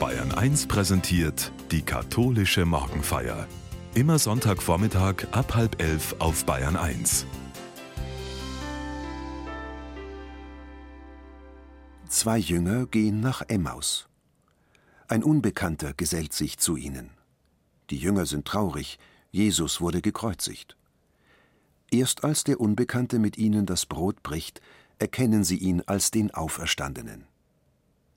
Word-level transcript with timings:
Bayern 0.00 0.32
1 0.32 0.66
präsentiert 0.66 1.52
die 1.70 1.82
katholische 1.82 2.64
Morgenfeier. 2.64 3.46
Immer 3.94 4.18
Sonntagvormittag 4.18 5.26
ab 5.32 5.54
halb 5.54 5.82
elf 5.82 6.16
auf 6.20 6.46
Bayern 6.46 6.74
1. 6.74 7.26
Zwei 12.08 12.38
Jünger 12.38 12.86
gehen 12.86 13.20
nach 13.20 13.42
Emmaus. 13.48 14.08
Ein 15.06 15.22
Unbekannter 15.22 15.92
gesellt 15.92 16.32
sich 16.32 16.56
zu 16.56 16.78
ihnen. 16.78 17.10
Die 17.90 17.98
Jünger 17.98 18.24
sind 18.24 18.46
traurig, 18.46 18.98
Jesus 19.30 19.82
wurde 19.82 20.00
gekreuzigt. 20.00 20.78
Erst 21.90 22.24
als 22.24 22.42
der 22.44 22.58
Unbekannte 22.58 23.18
mit 23.18 23.36
ihnen 23.36 23.66
das 23.66 23.84
Brot 23.84 24.22
bricht, 24.22 24.62
erkennen 24.98 25.44
sie 25.44 25.58
ihn 25.58 25.82
als 25.82 26.10
den 26.10 26.30
Auferstandenen. 26.30 27.26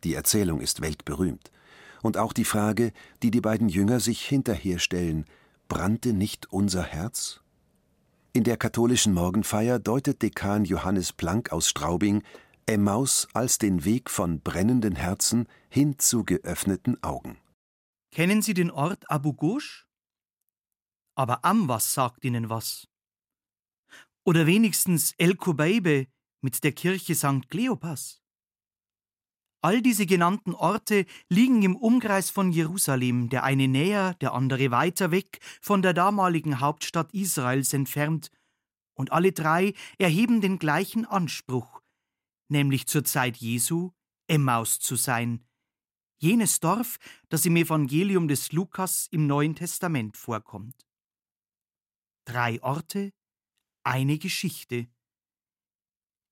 Die 0.05 0.13
Erzählung 0.13 0.61
ist 0.61 0.79
weltberühmt. 0.79 1.51
Und 2.03 2.17
auch 2.17 2.33
die 2.33 2.45
Frage, 2.45 2.91
die 3.23 3.31
die 3.31 3.41
beiden 3.41 3.69
Jünger 3.69 3.99
sich 3.99 4.23
hinterher 4.23 4.77
stellen, 4.77 5.25
brannte 5.67 6.13
nicht 6.13 6.51
unser 6.51 6.83
Herz? 6.83 7.41
In 8.33 8.43
der 8.43 8.57
katholischen 8.57 9.13
Morgenfeier 9.13 9.79
deutet 9.79 10.21
Dekan 10.21 10.65
Johannes 10.65 11.13
Planck 11.13 11.51
aus 11.51 11.69
Straubing 11.69 12.21
Emmaus 12.65 13.27
als 13.33 13.57
den 13.57 13.85
Weg 13.85 14.09
von 14.09 14.41
brennenden 14.41 14.95
Herzen 14.95 15.47
hin 15.69 15.97
zu 15.97 16.23
geöffneten 16.23 17.01
Augen. 17.03 17.37
Kennen 18.11 18.41
Sie 18.41 18.53
den 18.53 18.71
Ort 18.71 19.09
Abu 19.09 19.33
Ghosh? 19.33 19.87
Aber 21.15 21.45
am 21.45 21.67
was 21.67 21.93
sagt 21.93 22.25
Ihnen 22.25 22.49
was? 22.49 22.87
Oder 24.25 24.45
wenigstens 24.45 25.13
El 25.17 25.35
Kubeibe 25.35 26.07
mit 26.41 26.63
der 26.63 26.73
Kirche 26.73 27.15
St. 27.15 27.49
Kleopas? 27.49 28.22
All 29.63 29.81
diese 29.81 30.05
genannten 30.05 30.53
Orte 30.53 31.05
liegen 31.29 31.63
im 31.63 31.77
Umkreis 31.77 32.29
von 32.29 32.51
Jerusalem, 32.51 33.29
der 33.29 33.45
eine 33.45 33.69
näher, 33.69 34.13
der 34.15 34.33
andere 34.33 34.71
weiter 34.71 35.09
weg 35.09 35.39
von 35.61 35.81
der 35.81 35.93
damaligen 35.93 36.59
Hauptstadt 36.59 37.13
Israels 37.13 37.71
entfernt, 37.71 38.29
und 38.93 39.13
alle 39.13 39.31
drei 39.31 39.73
erheben 39.97 40.41
den 40.41 40.59
gleichen 40.59 41.05
Anspruch, 41.05 41.81
nämlich 42.49 42.87
zur 42.87 43.05
Zeit 43.05 43.37
Jesu 43.37 43.91
Emmaus 44.27 44.79
zu 44.79 44.97
sein, 44.97 45.45
jenes 46.19 46.59
Dorf, 46.59 46.97
das 47.29 47.45
im 47.45 47.55
Evangelium 47.55 48.27
des 48.27 48.51
Lukas 48.51 49.07
im 49.11 49.27
Neuen 49.27 49.55
Testament 49.55 50.17
vorkommt. 50.17 50.85
Drei 52.25 52.61
Orte, 52.61 53.13
eine 53.85 54.17
Geschichte. 54.17 54.87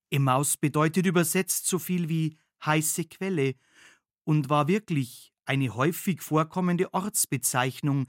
Emmaus 0.10 0.58
bedeutet 0.58 1.06
übersetzt 1.06 1.68
so 1.68 1.80
viel 1.80 2.10
wie 2.10 2.38
heiße 2.66 3.06
Quelle 3.06 3.56
und 4.24 4.50
war 4.50 4.68
wirklich 4.68 5.32
eine 5.46 5.74
häufig 5.76 6.22
vorkommende 6.22 6.94
Ortsbezeichnung, 6.94 8.08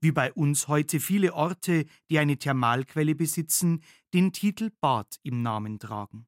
wie 0.00 0.12
bei 0.12 0.32
uns 0.32 0.68
heute 0.68 1.00
viele 1.00 1.32
Orte, 1.34 1.86
die 2.10 2.18
eine 2.18 2.36
Thermalquelle 2.36 3.14
besitzen, 3.14 3.82
den 4.12 4.32
Titel 4.32 4.70
Bad 4.80 5.18
im 5.22 5.42
Namen 5.42 5.78
tragen. 5.78 6.26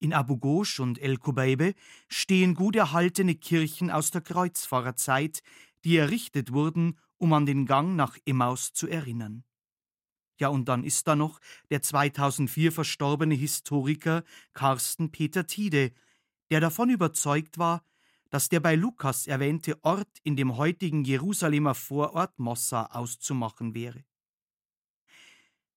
In 0.00 0.12
Abu 0.12 0.38
Ghosh 0.38 0.80
und 0.80 0.98
El 0.98 1.18
Kubeibe 1.18 1.74
stehen 2.08 2.54
gut 2.54 2.76
erhaltene 2.76 3.34
Kirchen 3.34 3.90
aus 3.90 4.10
der 4.10 4.20
Kreuzfahrerzeit, 4.20 5.40
die 5.84 5.96
errichtet 5.96 6.52
wurden, 6.52 6.98
um 7.16 7.32
an 7.32 7.46
den 7.46 7.66
Gang 7.66 7.96
nach 7.96 8.16
Emmaus 8.24 8.72
zu 8.72 8.86
erinnern. 8.86 9.44
Ja, 10.38 10.48
und 10.48 10.68
dann 10.68 10.84
ist 10.84 11.08
da 11.08 11.16
noch 11.16 11.40
der 11.70 11.82
2004 11.82 12.70
verstorbene 12.72 13.34
Historiker 13.34 14.22
Carsten 14.54 15.10
Peter 15.10 15.46
Tiede, 15.46 15.92
der 16.50 16.60
davon 16.60 16.90
überzeugt 16.90 17.58
war, 17.58 17.84
dass 18.30 18.48
der 18.48 18.60
bei 18.60 18.74
Lukas 18.74 19.26
erwähnte 19.26 19.82
Ort 19.82 20.18
in 20.22 20.36
dem 20.36 20.56
heutigen 20.56 21.04
Jerusalemer 21.04 21.74
Vorort 21.74 22.38
Mossa 22.38 22.86
auszumachen 22.86 23.74
wäre. 23.74 24.04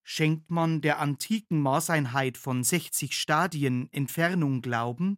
Schenkt 0.04 0.50
man 0.52 0.82
der 0.82 1.00
antiken 1.00 1.62
Maßeinheit 1.62 2.38
von 2.38 2.64
60 2.64 3.18
Stadien 3.18 3.92
Entfernung 3.92 4.62
Glauben, 4.62 5.18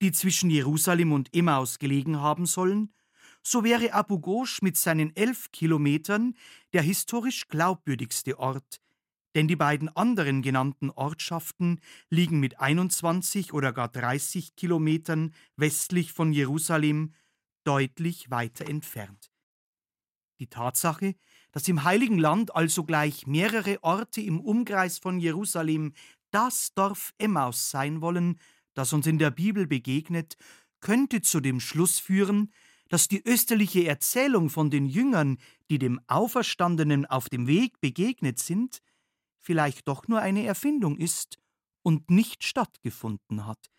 die 0.00 0.12
zwischen 0.12 0.50
Jerusalem 0.50 1.12
und 1.12 1.34
Emmaus 1.34 1.78
gelegen 1.78 2.20
haben 2.20 2.46
sollen, 2.46 2.94
so 3.42 3.64
wäre 3.64 3.92
Abu 3.92 4.18
Ghosh 4.18 4.62
mit 4.62 4.76
seinen 4.76 5.14
elf 5.16 5.50
Kilometern 5.52 6.34
der 6.72 6.82
historisch 6.82 7.48
glaubwürdigste 7.48 8.38
Ort, 8.38 8.80
denn 9.34 9.48
die 9.48 9.56
beiden 9.56 9.88
anderen 9.88 10.42
genannten 10.42 10.90
Ortschaften 10.90 11.80
liegen 12.10 12.40
mit 12.40 12.60
21 12.60 13.52
oder 13.52 13.72
gar 13.72 13.88
30 13.88 14.56
Kilometern 14.56 15.34
westlich 15.56 16.12
von 16.12 16.32
Jerusalem 16.32 17.14
deutlich 17.64 18.30
weiter 18.30 18.68
entfernt. 18.68 19.30
Die 20.40 20.46
Tatsache, 20.46 21.14
dass 21.52 21.68
im 21.68 21.84
Heiligen 21.84 22.18
Land 22.18 22.54
also 22.54 22.84
gleich 22.84 23.26
mehrere 23.26 23.82
Orte 23.82 24.20
im 24.20 24.40
Umkreis 24.40 24.98
von 24.98 25.18
Jerusalem 25.18 25.92
das 26.30 26.72
Dorf 26.74 27.12
Emmaus 27.18 27.70
sein 27.70 28.00
wollen, 28.00 28.38
das 28.74 28.92
uns 28.92 29.06
in 29.06 29.18
der 29.18 29.30
Bibel 29.30 29.66
begegnet, 29.66 30.36
könnte 30.80 31.22
zu 31.22 31.40
dem 31.40 31.58
Schluss 31.58 31.98
führen, 31.98 32.52
dass 32.88 33.08
die 33.08 33.22
österliche 33.26 33.86
Erzählung 33.86 34.50
von 34.50 34.70
den 34.70 34.86
Jüngern, 34.86 35.38
die 35.70 35.78
dem 35.78 36.00
Auferstandenen 36.06 37.06
auf 37.06 37.28
dem 37.28 37.46
Weg 37.46 37.80
begegnet 37.80 38.38
sind, 38.38 38.80
vielleicht 39.38 39.88
doch 39.88 40.08
nur 40.08 40.20
eine 40.20 40.44
Erfindung 40.44 40.96
ist 40.96 41.38
und 41.82 42.10
nicht 42.10 42.44
stattgefunden 42.44 43.46
hat. 43.46 43.70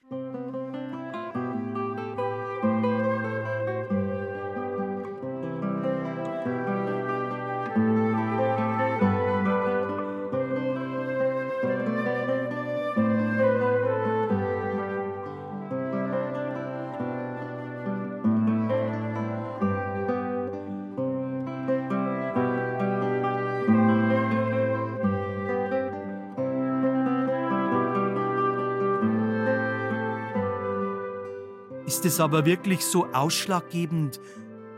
Ist 31.99 32.05
es 32.05 32.21
aber 32.21 32.45
wirklich 32.45 32.85
so 32.85 33.07
ausschlaggebend, 33.07 34.21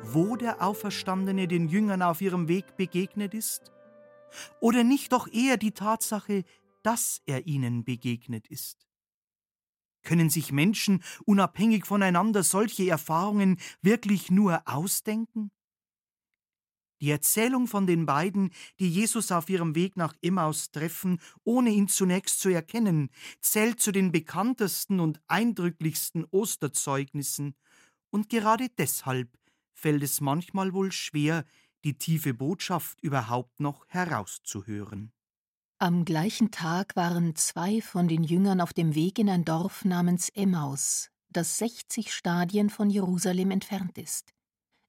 wo 0.01 0.37
der 0.37 0.59
Auferstandene 0.59 1.47
den 1.47 1.67
Jüngern 1.67 2.01
auf 2.01 2.19
ihrem 2.19 2.47
Weg 2.47 2.77
begegnet 2.77 3.35
ist? 3.35 3.71
Oder 4.59 4.83
nicht 4.83 5.13
doch 5.13 5.27
eher 5.31 5.57
die 5.57 5.71
Tatsache, 5.71 6.45
dass 6.81 7.21
er 7.27 7.45
ihnen 7.45 7.83
begegnet 7.83 8.47
ist? 8.47 8.87
Können 10.01 10.31
sich 10.31 10.51
Menschen 10.51 11.03
unabhängig 11.23 11.85
voneinander 11.85 12.41
solche 12.41 12.89
Erfahrungen 12.89 13.59
wirklich 13.83 14.31
nur 14.31 14.63
ausdenken? 14.65 15.51
Die 17.01 17.09
Erzählung 17.09 17.67
von 17.67 17.87
den 17.87 18.05
beiden, 18.05 18.51
die 18.79 18.89
Jesus 18.89 19.31
auf 19.31 19.49
ihrem 19.49 19.73
Weg 19.75 19.97
nach 19.97 20.13
Emmaus 20.21 20.69
treffen, 20.69 21.19
ohne 21.43 21.71
ihn 21.71 21.87
zunächst 21.87 22.39
zu 22.39 22.49
erkennen, 22.49 23.09
zählt 23.41 23.79
zu 23.79 23.91
den 23.91 24.11
bekanntesten 24.11 24.99
und 24.99 25.19
eindrücklichsten 25.27 26.25
Osterzeugnissen, 26.25 27.55
und 28.11 28.29
gerade 28.29 28.67
deshalb 28.77 29.29
fällt 29.73 30.03
es 30.03 30.21
manchmal 30.21 30.73
wohl 30.73 30.91
schwer, 30.91 31.45
die 31.83 31.97
tiefe 31.97 32.33
Botschaft 32.33 33.01
überhaupt 33.01 33.59
noch 33.59 33.87
herauszuhören. 33.87 35.11
Am 35.79 36.05
gleichen 36.05 36.51
Tag 36.51 36.95
waren 36.95 37.35
zwei 37.35 37.81
von 37.81 38.07
den 38.07 38.23
Jüngern 38.23 38.61
auf 38.61 38.73
dem 38.73 38.93
Weg 38.93 39.17
in 39.17 39.29
ein 39.29 39.45
Dorf 39.45 39.83
namens 39.85 40.29
Emmaus, 40.29 41.09
das 41.29 41.57
60 41.57 42.13
Stadien 42.13 42.69
von 42.69 42.91
Jerusalem 42.91 43.49
entfernt 43.49 43.97
ist. 43.97 44.33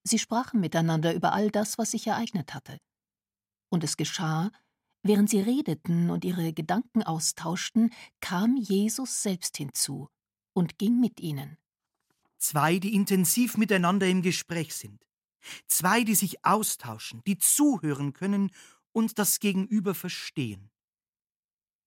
Sie 0.05 0.19
sprachen 0.19 0.61
miteinander 0.61 1.15
über 1.15 1.33
all 1.33 1.51
das, 1.51 1.79
was 1.79 1.93
sich 1.93 2.07
ereignet 2.07 2.55
hatte. 2.55 2.79
Und 3.71 3.85
es 3.85 3.97
geschah, 3.97 4.51
während 5.03 5.31
sie 5.31 5.41
redeten 5.41 6.11
und 6.11 6.25
ihre 6.25 6.53
Gedanken 6.53 7.03
austauschten, 7.03 7.91
kam 8.21 8.57
Jesus 8.57 9.23
selbst 9.23 9.57
hinzu 9.57 10.09
und 10.55 10.79
ging 10.79 11.01
mit 11.01 11.21
ihnen. 11.21 11.57
Zwei, 12.39 12.79
die 12.79 12.95
intensiv 12.95 13.57
miteinander 13.57 14.09
im 14.09 14.23
Gespräch 14.23 14.75
sind. 14.75 15.07
Zwei, 15.67 16.03
die 16.03 16.15
sich 16.15 16.45
austauschen, 16.45 17.23
die 17.27 17.39
zuhören 17.39 18.13
können 18.13 18.51
und 18.93 19.19
das 19.19 19.39
Gegenüber 19.39 19.95
verstehen. 19.95 20.71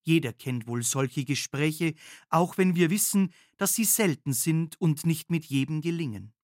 Jeder 0.04 0.34
kennt 0.34 0.68
wohl 0.68 0.84
solche 0.84 1.26
Gespräche, 1.26 1.96
auch 2.30 2.58
wenn 2.58 2.76
wir 2.76 2.90
wissen, 2.90 3.34
dass 3.58 3.76
sie 3.76 3.86
selten 3.86 4.34
sind 4.34 4.80
und 4.80 5.06
nicht 5.06 5.30
mit 5.30 5.46
jedem 5.46 5.82
gelingen 5.82 6.36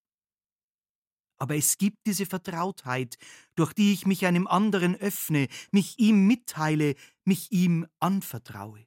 aber 1.42 1.56
es 1.56 1.80
gibt 1.80 2.06
diese 2.06 2.28
Vertrautheit, 2.28 3.18
durch 3.56 3.74
die 3.74 3.94
ich 3.94 4.06
mich 4.06 4.28
einem 4.28 4.46
anderen 4.46 4.96
öffne, 4.96 5.48
mich 5.72 5.98
ihm 5.98 6.28
mitteile, 6.28 6.94
mich 7.26 7.52
ihm 7.52 7.88
anvertraue. 8.00 8.86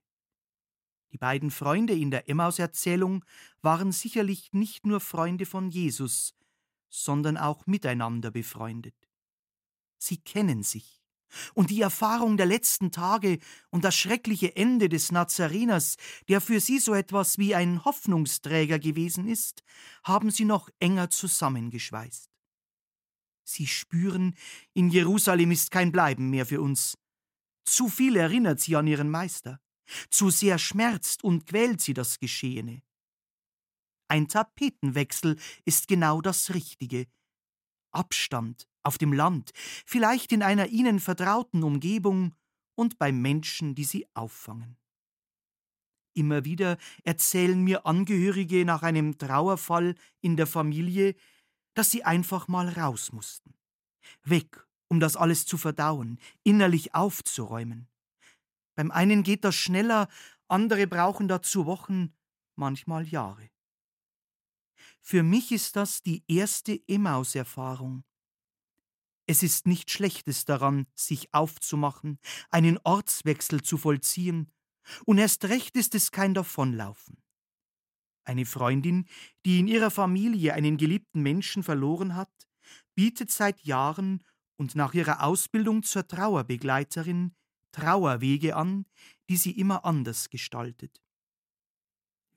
Die 1.13 1.19
beiden 1.19 1.51
Freunde 1.51 1.95
in 1.95 2.13
der 2.13 2.29
Emmaus-Erzählung 2.29 3.25
waren 3.61 3.91
sicherlich 3.91 4.53
nicht 4.53 4.87
nur 4.87 5.01
Freunde 5.01 5.47
von 5.47 5.69
Jesus, 5.69 6.37
sondern 6.91 7.37
auch 7.37 7.67
miteinander 7.67 8.31
befreundet. 8.31 8.95
Sie 9.99 10.19
kennen 10.19 10.63
sich. 10.63 11.03
Und 11.55 11.71
die 11.71 11.81
Erfahrung 11.81 12.37
der 12.37 12.47
letzten 12.47 12.93
Tage 12.93 13.41
und 13.71 13.83
das 13.83 13.97
schreckliche 13.97 14.55
Ende 14.55 14.89
des 14.89 15.11
Nazareners, 15.11 15.97
der 16.29 16.41
für 16.41 16.61
sie 16.61 16.79
so 16.79 16.95
etwas 16.95 17.37
wie 17.37 17.57
ein 17.57 17.85
Hoffnungsträger 17.85 18.79
gewesen 18.79 19.27
ist, 19.27 19.65
haben 20.05 20.31
sie 20.31 20.45
noch 20.45 20.69
enger 20.79 21.11
zusammengeschweißt. 21.11 22.34
Sie 23.45 23.67
spüren, 23.67 24.35
in 24.73 24.89
Jerusalem 24.89 25.51
ist 25.51 25.71
kein 25.71 25.93
Bleiben 25.93 26.31
mehr 26.31 26.47
für 26.47 26.61
uns. 26.61 26.99
Zu 27.65 27.89
viel 27.89 28.17
erinnert 28.17 28.61
sie 28.61 28.77
an 28.77 28.87
ihren 28.87 29.11
Meister. 29.11 29.61
Zu 30.11 30.31
sehr 30.31 30.59
schmerzt 30.59 31.23
und 31.23 31.47
quält 31.47 31.81
sie 31.81 31.95
das 31.95 32.19
Geschehene. 32.19 32.83
Ein 34.09 34.29
Tapetenwechsel 34.29 35.39
ist 35.65 35.89
genau 35.89 36.21
das 36.21 36.55
Richtige. 36.55 37.07
Abstand 37.91 38.67
auf 38.83 38.99
dem 38.99 39.13
Land, 39.13 39.53
vielleicht 39.87 40.33
in 40.33 40.43
einer 40.43 40.69
ihnen 40.69 41.01
vertrauten 41.01 41.63
Umgebung 41.63 42.35
und 42.75 42.99
bei 42.99 43.13
Menschen, 43.13 43.75
die 43.75 43.85
sie 43.85 44.07
auffangen. 44.15 44.77
Immer 46.13 46.45
wieder 46.45 46.77
erzählen 47.03 47.61
mir 47.61 47.87
Angehörige 47.87 48.65
nach 48.65 48.83
einem 48.83 49.19
Trauerfall 49.19 49.97
in 50.21 50.37
der 50.37 50.47
Familie, 50.47 51.17
dass 51.75 51.91
sie 51.91 52.05
einfach 52.05 52.49
mal 52.49 52.69
raus 52.69 53.13
mussten. 53.13 53.55
Weg, 54.23 54.67
um 54.89 55.01
das 55.01 55.17
alles 55.17 55.47
zu 55.47 55.59
verdauen, 55.59 56.19
innerlich 56.43 56.95
aufzuräumen. 56.95 57.89
Beim 58.75 58.91
einen 58.91 59.23
geht 59.23 59.45
das 59.45 59.55
schneller, 59.55 60.09
andere 60.49 60.87
brauchen 60.87 61.29
dazu 61.29 61.67
Wochen, 61.67 62.15
manchmal 62.57 63.07
Jahre. 63.07 63.51
Für 65.01 65.23
mich 65.23 65.53
ist 65.53 65.77
das 65.77 66.03
die 66.03 66.25
erste 66.29 66.81
Emmaus-Erfahrung. 66.89 68.05
Es 69.27 69.43
ist 69.43 69.67
nicht 69.67 69.91
Schlechtes 69.91 70.45
daran, 70.45 70.87
sich 70.95 71.33
aufzumachen, 71.33 72.19
einen 72.51 72.79
Ortswechsel 72.85 73.63
zu 73.63 73.79
vollziehen, 73.79 74.51
und 75.07 75.17
erst 75.17 75.47
recht 75.47 75.77
ist 75.77 75.95
es 75.95 76.11
kein 76.11 76.35
Davonlaufen. 76.35 77.24
Eine 78.25 78.47
Freundin, 78.47 79.07
die 79.45 79.59
in 79.61 79.69
ihrer 79.69 79.91
Familie 79.91 80.55
einen 80.55 80.77
geliebten 80.77 81.23
Menschen 81.23 81.63
verloren 81.63 82.17
hat, 82.17 82.33
bietet 82.95 83.31
seit 83.31 83.61
Jahren 83.63 84.25
und 84.57 84.75
nach 84.75 84.95
ihrer 84.95 85.23
Ausbildung 85.23 85.83
zur 85.83 86.07
Trauerbegleiterin 86.07 87.35
Trauerwege 87.73 88.57
an, 88.57 88.87
die 89.29 89.37
sie 89.37 89.51
immer 89.51 89.85
anders 89.85 90.31
gestaltet. 90.31 91.03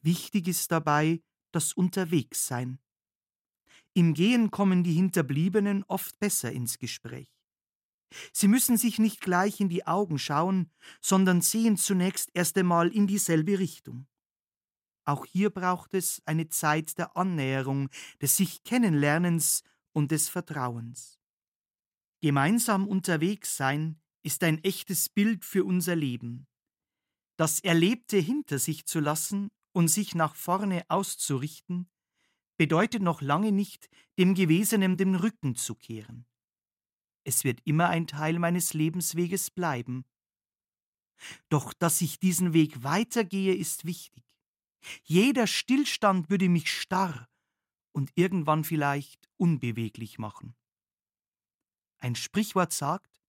Wichtig 0.01 0.47
ist 0.47 0.71
dabei 0.71 1.21
das 1.51 1.73
Unterwegssein. 1.73 2.79
Im 3.93 4.13
Gehen 4.13 4.51
kommen 4.51 4.83
die 4.83 4.93
Hinterbliebenen 4.93 5.83
oft 5.87 6.19
besser 6.19 6.51
ins 6.51 6.79
Gespräch. 6.79 7.31
Sie 8.31 8.47
müssen 8.47 8.77
sich 8.77 8.99
nicht 8.99 9.21
gleich 9.21 9.59
in 9.59 9.69
die 9.69 9.85
Augen 9.85 10.17
schauen, 10.17 10.71
sondern 11.01 11.41
sehen 11.41 11.77
zunächst 11.77 12.29
erst 12.33 12.57
einmal 12.57 12.89
in 12.89 13.05
dieselbe 13.07 13.59
Richtung. 13.59 14.07
Auch 15.07 15.25
hier 15.25 15.51
braucht 15.51 15.93
es 15.93 16.21
eine 16.25 16.49
Zeit 16.49 16.97
der 16.97 17.15
Annäherung, 17.15 17.89
des 18.21 18.35
sich 18.35 18.65
Kennenlernens 18.65 19.63
und 19.93 20.11
des 20.11 20.27
Vertrauens. 20.27 21.17
Gemeinsam 22.19 22.85
unterwegs 22.85 23.55
sein 23.55 24.01
ist 24.21 24.43
ein 24.43 24.61
echtes 24.65 25.07
Bild 25.07 25.45
für 25.45 25.63
unser 25.63 25.95
Leben. 25.95 26.45
Das 27.37 27.61
Erlebte 27.61 28.17
hinter 28.17 28.59
sich 28.59 28.85
zu 28.85 28.99
lassen 28.99 29.47
und 29.71 29.87
sich 29.87 30.13
nach 30.13 30.35
vorne 30.35 30.83
auszurichten, 30.89 31.89
bedeutet 32.57 33.01
noch 33.01 33.21
lange 33.21 33.53
nicht, 33.53 33.87
dem 34.19 34.35
Gewesenen 34.35 34.97
den 34.97 35.15
Rücken 35.15 35.55
zu 35.55 35.75
kehren. 35.75 36.25
Es 37.23 37.45
wird 37.45 37.61
immer 37.63 37.87
ein 37.87 38.07
Teil 38.07 38.39
meines 38.39 38.73
Lebensweges 38.73 39.51
bleiben. 39.51 40.03
Doch 41.47 41.71
dass 41.73 42.01
ich 42.01 42.19
diesen 42.19 42.51
Weg 42.51 42.83
weitergehe, 42.83 43.55
ist 43.55 43.85
wichtig. 43.85 44.26
Jeder 45.03 45.47
Stillstand 45.47 46.29
würde 46.29 46.49
mich 46.49 46.71
starr 46.71 47.27
und 47.91 48.11
irgendwann 48.15 48.63
vielleicht 48.63 49.29
unbeweglich 49.37 50.19
machen. 50.19 50.55
Ein 51.97 52.15
Sprichwort 52.15 52.73
sagt, 52.73 53.21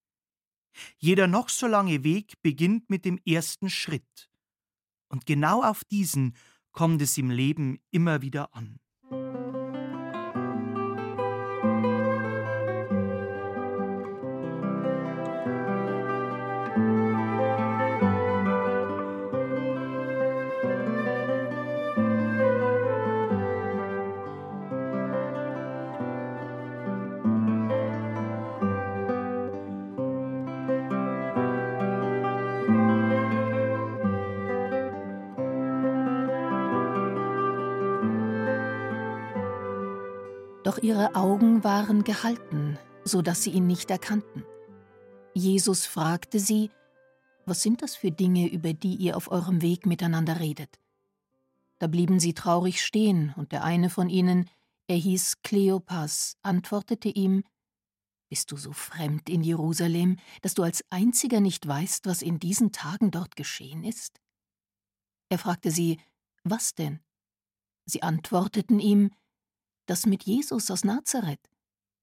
jeder 0.98 1.26
noch 1.26 1.48
so 1.48 1.66
lange 1.66 2.04
Weg 2.04 2.40
beginnt 2.42 2.90
mit 2.90 3.04
dem 3.04 3.18
ersten 3.26 3.70
Schritt. 3.70 4.30
Und 5.08 5.26
genau 5.26 5.62
auf 5.62 5.84
diesen 5.84 6.36
kommt 6.72 7.00
es 7.02 7.16
im 7.18 7.30
Leben 7.30 7.80
immer 7.90 8.22
wieder 8.22 8.54
an. 8.54 8.78
Doch 40.68 40.76
ihre 40.76 41.14
Augen 41.14 41.64
waren 41.64 42.04
gehalten, 42.04 42.78
so 43.02 43.22
dass 43.22 43.42
sie 43.42 43.52
ihn 43.52 43.66
nicht 43.66 43.90
erkannten. 43.90 44.44
Jesus 45.32 45.86
fragte 45.86 46.38
sie, 46.38 46.70
was 47.46 47.62
sind 47.62 47.80
das 47.80 47.96
für 47.96 48.10
Dinge, 48.10 48.46
über 48.52 48.74
die 48.74 48.94
ihr 48.96 49.16
auf 49.16 49.30
eurem 49.30 49.62
Weg 49.62 49.86
miteinander 49.86 50.40
redet? 50.40 50.78
Da 51.78 51.86
blieben 51.86 52.20
sie 52.20 52.34
traurig 52.34 52.84
stehen, 52.84 53.32
und 53.38 53.52
der 53.52 53.64
eine 53.64 53.88
von 53.88 54.10
ihnen, 54.10 54.50
er 54.88 54.96
hieß 54.96 55.40
Kleopas, 55.42 56.36
antwortete 56.42 57.08
ihm, 57.08 57.44
Bist 58.28 58.52
du 58.52 58.58
so 58.58 58.74
fremd 58.74 59.30
in 59.30 59.42
Jerusalem, 59.42 60.18
dass 60.42 60.52
du 60.52 60.64
als 60.64 60.84
einziger 60.90 61.40
nicht 61.40 61.66
weißt, 61.66 62.04
was 62.04 62.20
in 62.20 62.40
diesen 62.40 62.72
Tagen 62.72 63.10
dort 63.10 63.36
geschehen 63.36 63.84
ist? 63.84 64.20
Er 65.30 65.38
fragte 65.38 65.70
sie, 65.70 65.98
Was 66.44 66.74
denn? 66.74 67.00
Sie 67.86 68.02
antworteten 68.02 68.80
ihm, 68.80 69.12
das 69.88 70.06
mit 70.06 70.24
Jesus 70.24 70.70
aus 70.70 70.84
Nazareth. 70.84 71.50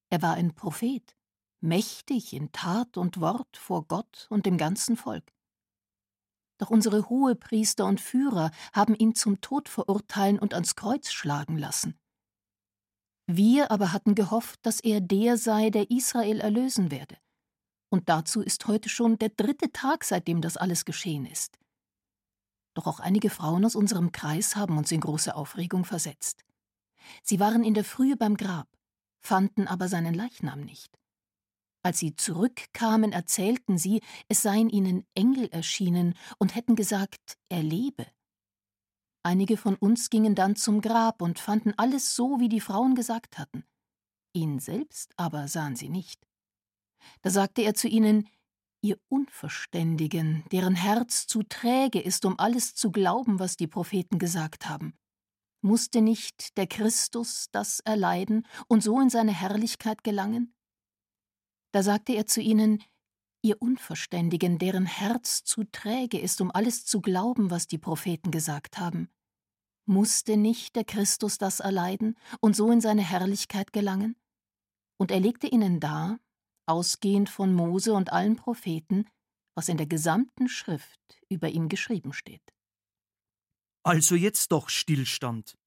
Er 0.10 0.22
war 0.22 0.34
ein 0.36 0.54
Prophet, 0.54 1.16
mächtig 1.62 2.34
in 2.34 2.52
Tat 2.52 2.98
und 2.98 3.20
Wort 3.20 3.58
vor 3.58 3.86
Gott 3.88 4.28
und 4.30 4.46
dem 4.46 4.58
ganzen 4.58 4.98
Volk. 4.98 5.32
Doch 6.58 6.70
unsere 6.70 7.10
Hohepriester 7.10 7.86
und 7.86 8.00
Führer 8.00 8.52
haben 8.74 8.96
ihn 8.96 9.14
zum 9.14 9.42
Tod 9.42 9.68
verurteilen 9.68 10.40
und 10.40 10.54
ans 10.54 10.76
Kreuz 10.76 11.12
schlagen 11.12 11.58
lassen. 11.58 12.00
Wir 13.28 13.72
aber 13.72 13.92
hatten 13.92 14.16
gehofft, 14.16 14.60
dass 14.66 14.80
er 14.80 15.02
der 15.02 15.38
sei, 15.38 15.70
der 15.70 15.90
Israel 15.92 16.40
erlösen 16.40 16.92
werde. 16.92 17.18
Und 17.90 18.10
dazu 18.10 18.42
ist 18.42 18.68
heute 18.68 18.90
schon 18.90 19.18
der 19.18 19.30
dritte 19.30 19.72
Tag, 19.72 20.04
seitdem 20.04 20.42
das 20.42 20.58
alles 20.58 20.86
geschehen 20.86 21.26
ist. 21.26 21.58
Doch 22.74 22.88
auch 22.88 23.00
einige 23.00 23.30
Frauen 23.30 23.66
aus 23.66 23.76
unserem 23.76 24.12
Kreis 24.12 24.56
haben 24.56 24.78
uns 24.78 24.92
in 24.92 25.02
große 25.02 25.36
Aufregung 25.36 25.86
versetzt. 25.86 26.46
Sie 27.24 27.40
waren 27.40 27.64
in 27.64 27.74
der 27.74 27.84
Frühe 27.84 28.16
beim 28.16 28.38
Grab, 28.38 28.68
fanden 29.20 29.68
aber 29.68 29.88
seinen 29.88 30.14
Leichnam 30.14 30.62
nicht. 30.62 30.98
Als 31.84 32.00
sie 32.00 32.16
zurückkamen, 32.16 33.12
erzählten 33.12 33.78
sie, 33.78 34.02
es 34.28 34.42
seien 34.42 34.70
ihnen 34.70 35.06
Engel 35.14 35.48
erschienen 35.50 36.16
und 36.40 36.56
hätten 36.56 36.76
gesagt, 36.76 37.38
er 37.50 37.62
lebe. 37.62 38.08
Einige 39.24 39.58
von 39.58 39.76
uns 39.76 40.10
gingen 40.10 40.36
dann 40.36 40.56
zum 40.56 40.82
Grab 40.82 41.22
und 41.22 41.40
fanden 41.40 41.74
alles 41.78 42.16
so, 42.16 42.40
wie 42.40 42.50
die 42.50 42.60
Frauen 42.60 42.96
gesagt 42.96 43.38
hatten. 43.38 43.64
Ihn 44.34 44.60
selbst 44.60 45.14
aber 45.18 45.48
sahen 45.48 45.76
sie 45.76 45.90
nicht. 45.90 46.28
Da 47.22 47.30
sagte 47.30 47.62
er 47.62 47.74
zu 47.74 47.88
ihnen, 47.88 48.28
Ihr 48.82 49.00
Unverständigen, 49.08 50.44
deren 50.52 50.76
Herz 50.76 51.26
zu 51.26 51.42
träge 51.42 52.00
ist, 52.00 52.24
um 52.24 52.38
alles 52.38 52.76
zu 52.76 52.92
glauben, 52.92 53.40
was 53.40 53.58
die 53.58 53.66
Propheten 53.66 54.20
gesagt 54.20 54.70
haben. 54.70 54.94
Musste 55.66 56.04
nicht 56.04 56.58
der 56.58 56.68
Christus 56.68 57.48
das 57.52 57.80
erleiden 57.80 58.46
und 58.68 58.84
so 58.84 59.02
in 59.02 59.10
seine 59.10 59.34
Herrlichkeit 59.34 60.04
gelangen? 60.04 60.54
Da 61.72 61.82
sagte 61.82 62.14
er 62.14 62.28
zu 62.28 62.40
ihnen, 62.40 62.84
Ihr 63.42 63.60
Unverständigen, 63.60 64.60
deren 64.60 64.86
Herz 64.86 65.44
zu 65.44 65.64
träge 65.64 66.20
ist, 66.20 66.40
um 66.40 66.52
alles 66.52 66.86
zu 66.86 67.02
glauben, 67.02 67.50
was 67.50 67.66
die 67.66 67.80
Propheten 67.80 68.30
gesagt 68.30 68.78
haben. 68.78 69.10
Musste 69.88 70.38
nicht 70.38 70.76
der 70.76 70.84
Christus 70.84 71.40
das 71.40 71.62
erleiden 71.62 72.16
und 72.42 72.56
so 72.56 72.70
in 72.70 72.80
seine 72.80 73.02
Herrlichkeit 73.02 73.74
gelangen? 73.74 74.16
Und 74.98 75.10
er 75.10 75.20
legte 75.20 75.48
ihnen 75.48 75.80
dar, 75.80 76.20
ausgehend 76.68 77.28
von 77.28 77.56
Mose 77.56 77.96
und 77.96 78.14
allen 78.14 78.36
Propheten, 78.36 79.08
was 79.56 79.68
in 79.68 79.78
der 79.78 79.88
gesamten 79.88 80.48
Schrift 80.48 81.20
über 81.28 81.50
ihn 81.50 81.70
geschrieben 81.70 82.14
steht. 82.14 82.55
Also 83.86 84.16
jetzt 84.16 84.52
doch 84.52 84.70
Stillstand. 84.70 85.60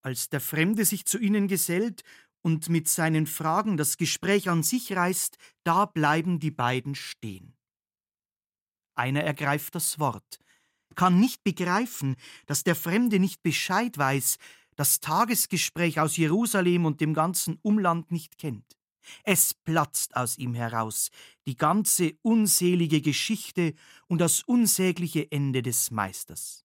Als 0.00 0.28
der 0.28 0.40
Fremde 0.40 0.84
sich 0.84 1.06
zu 1.06 1.18
ihnen 1.18 1.48
gesellt 1.48 2.04
und 2.40 2.68
mit 2.68 2.86
seinen 2.86 3.26
Fragen 3.26 3.76
das 3.76 3.96
Gespräch 3.96 4.48
an 4.48 4.62
sich 4.62 4.92
reißt, 4.92 5.38
da 5.64 5.86
bleiben 5.86 6.38
die 6.38 6.52
beiden 6.52 6.94
stehen. 6.94 7.56
Einer 8.94 9.24
ergreift 9.24 9.74
das 9.74 9.98
Wort, 9.98 10.38
kann 10.94 11.18
nicht 11.18 11.42
begreifen, 11.42 12.14
dass 12.46 12.62
der 12.62 12.76
Fremde 12.76 13.18
nicht 13.18 13.42
Bescheid 13.42 13.98
weiß, 13.98 14.38
das 14.76 15.00
Tagesgespräch 15.00 15.98
aus 15.98 16.16
Jerusalem 16.16 16.84
und 16.84 17.00
dem 17.00 17.12
ganzen 17.12 17.58
Umland 17.62 18.12
nicht 18.12 18.38
kennt. 18.38 18.78
Es 19.24 19.52
platzt 19.52 20.14
aus 20.14 20.38
ihm 20.38 20.54
heraus, 20.54 21.10
die 21.46 21.56
ganze 21.56 22.12
unselige 22.22 23.00
Geschichte 23.00 23.74
und 24.06 24.18
das 24.18 24.44
unsägliche 24.44 25.32
Ende 25.32 25.62
des 25.62 25.90
Meisters. 25.90 26.64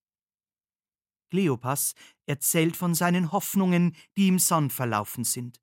Kleopas 1.29 1.93
erzählt 2.25 2.75
von 2.75 2.95
seinen 2.95 3.31
Hoffnungen, 3.31 3.95
die 4.15 4.27
im 4.27 4.39
Sand 4.39 4.73
verlaufen 4.73 5.23
sind, 5.23 5.61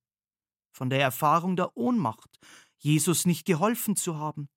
von 0.72 0.90
der 0.90 1.00
Erfahrung 1.00 1.56
der 1.56 1.76
Ohnmacht, 1.76 2.38
Jesus 2.78 3.26
nicht 3.26 3.46
geholfen 3.46 3.96
zu 3.96 4.16
haben, 4.16 4.48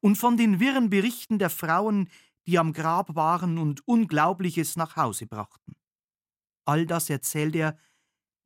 und 0.00 0.16
von 0.16 0.36
den 0.36 0.60
wirren 0.60 0.90
Berichten 0.90 1.38
der 1.38 1.50
Frauen, 1.50 2.10
die 2.46 2.58
am 2.58 2.72
Grab 2.72 3.14
waren 3.14 3.58
und 3.58 3.86
Unglaubliches 3.86 4.76
nach 4.76 4.96
Hause 4.96 5.26
brachten. 5.26 5.76
All 6.64 6.86
das 6.86 7.10
erzählt 7.10 7.56
er 7.56 7.78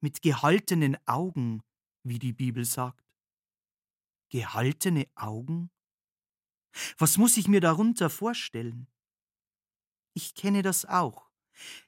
mit 0.01 0.23
gehaltenen 0.23 0.97
Augen, 1.07 1.63
wie 2.03 2.19
die 2.19 2.33
Bibel 2.33 2.65
sagt. 2.65 3.05
Gehaltene 4.31 5.07
Augen? 5.15 5.71
Was 6.99 7.19
muss 7.19 7.37
ich 7.37 7.49
mir 7.49 7.61
darunter 7.61 8.11
vorstellen? 8.11 8.89
Ich 10.13 10.35
kenne 10.35 10.63
das 10.63 10.85
auch. 10.85 11.31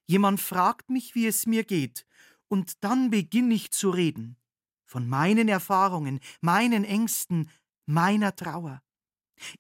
Jemand 0.06 0.40
fragt 0.40 0.90
mich, 0.90 1.14
wie 1.14 1.26
es 1.26 1.46
mir 1.46 1.64
geht, 1.64 2.06
und 2.49 2.85
dann 2.85 3.11
beginne 3.11 3.54
ich 3.54 3.70
zu 3.70 3.90
reden. 3.90 4.37
Von 4.85 5.08
meinen 5.08 5.49
Erfahrungen, 5.49 6.20
meinen 6.40 6.85
Ängsten, 6.85 7.50
meiner 7.87 8.35
Trauer. 8.37 8.82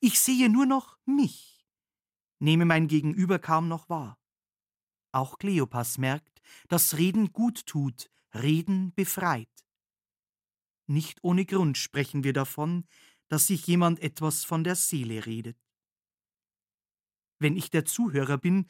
Ich 0.00 0.20
sehe 0.20 0.48
nur 0.48 0.66
noch 0.66 0.98
mich, 1.04 1.66
nehme 2.38 2.64
mein 2.64 2.88
Gegenüber 2.88 3.38
kaum 3.38 3.68
noch 3.68 3.88
wahr. 3.88 4.18
Auch 5.12 5.38
Kleopas 5.38 5.98
merkt, 5.98 6.42
dass 6.68 6.96
Reden 6.96 7.32
gut 7.32 7.66
tut, 7.66 8.10
Reden 8.34 8.92
befreit. 8.94 9.48
Nicht 10.86 11.24
ohne 11.24 11.44
Grund 11.44 11.78
sprechen 11.78 12.22
wir 12.22 12.32
davon, 12.32 12.86
dass 13.28 13.48
sich 13.48 13.66
jemand 13.66 14.00
etwas 14.00 14.44
von 14.44 14.62
der 14.62 14.76
Seele 14.76 15.26
redet. 15.26 15.58
Wenn 17.38 17.56
ich 17.56 17.70
der 17.70 17.84
Zuhörer 17.84 18.38
bin, 18.38 18.66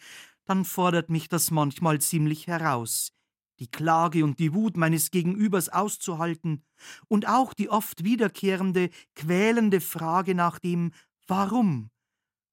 dann 0.46 0.64
fordert 0.64 1.10
mich 1.10 1.28
das 1.28 1.50
manchmal 1.50 2.00
ziemlich 2.00 2.46
heraus, 2.46 3.12
die 3.58 3.70
Klage 3.70 4.24
und 4.24 4.38
die 4.38 4.54
Wut 4.54 4.76
meines 4.76 5.10
Gegenübers 5.10 5.68
auszuhalten 5.68 6.64
und 7.08 7.28
auch 7.28 7.52
die 7.52 7.68
oft 7.68 8.04
wiederkehrende, 8.04 8.90
quälende 9.14 9.80
Frage 9.80 10.34
nach 10.34 10.58
dem 10.58 10.92
Warum, 11.26 11.90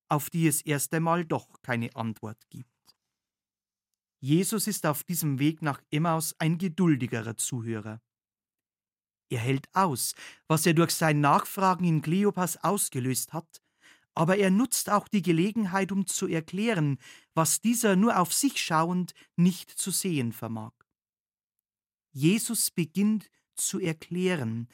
auf 0.09 0.29
die 0.29 0.47
es 0.47 0.61
erst 0.61 0.93
einmal 0.93 1.25
doch 1.25 1.61
keine 1.61 1.95
Antwort 1.95 2.49
gibt. 2.49 2.69
Jesus 4.19 4.67
ist 4.67 4.85
auf 4.85 5.03
diesem 5.03 5.37
Weg 5.37 5.61
nach 5.61 5.81
Emmaus 5.91 6.33
ein 6.39 6.57
geduldigerer 6.57 7.35
Zuhörer. 7.35 8.01
Er 9.29 9.39
hält 9.39 9.67
aus, 9.73 10.13
was 10.47 10.65
er 10.65 10.73
durch 10.73 10.91
sein 10.91 11.19
Nachfragen 11.19 11.85
in 11.85 12.01
Kleopas 12.01 12.63
ausgelöst 12.63 13.33
hat, 13.33 13.62
aber 14.15 14.37
er 14.37 14.51
nutzt 14.51 14.89
auch 14.89 15.07
die 15.07 15.21
Gelegenheit, 15.21 15.91
um 15.91 16.05
zu 16.05 16.27
erklären, 16.27 16.97
was 17.33 17.61
dieser 17.61 17.95
nur 17.95 18.19
auf 18.19 18.33
sich 18.33 18.61
schauend 18.61 19.13
nicht 19.35 19.69
zu 19.69 19.91
sehen 19.91 20.31
vermag. 20.33 20.73
Jesus 22.11 22.69
beginnt 22.69 23.29
zu 23.55 23.79
erklären. 23.79 24.67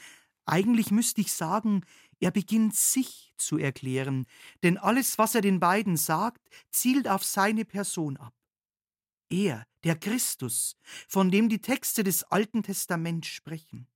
Eigentlich 0.46 0.92
müsste 0.92 1.22
ich 1.22 1.32
sagen, 1.32 1.86
er 2.20 2.32
beginnt 2.32 2.76
sich 2.76 3.34
zu 3.38 3.58
erklären, 3.58 4.26
denn 4.64 4.78
alles, 4.78 5.18
was 5.18 5.36
er 5.36 5.42
den 5.42 5.60
beiden 5.60 5.96
sagt, 5.96 6.50
zielt 6.70 7.08
auf 7.08 7.24
seine 7.24 7.64
Person 7.64 8.18
ab. 8.18 8.34
Er, 9.30 9.66
der 9.84 9.96
Christus, 9.96 10.76
von 11.08 11.32
dem 11.32 11.48
die 11.48 11.62
Texte 11.62 12.04
des 12.04 12.24
Alten 12.24 12.64
Testaments 12.64 13.28
sprechen. 13.28 13.88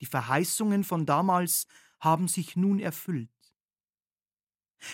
Die 0.00 0.06
Verheißungen 0.06 0.84
von 0.84 1.04
damals 1.04 1.66
haben 2.00 2.28
sich 2.28 2.56
nun 2.56 2.78
erfüllt. 2.78 3.35